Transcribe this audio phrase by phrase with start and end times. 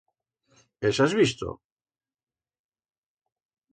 [0.91, 1.53] Es has visto?